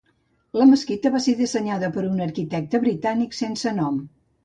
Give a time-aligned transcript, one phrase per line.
[0.61, 4.05] La mesquita va ser dissenyada per un arquitecte britànic sense nom.